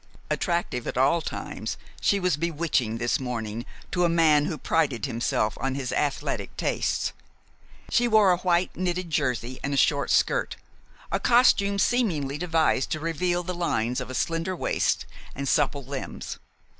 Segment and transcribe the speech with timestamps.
[0.31, 5.55] Attractive at all times, she was bewitching that morning to a man who prided himself
[5.61, 7.13] on his athletic tastes.
[7.91, 10.55] She wore a white knitted jersey and a short skirt,
[11.11, 16.39] a costume seemingly devised to reveal the lines of a slender waist and supple limbs.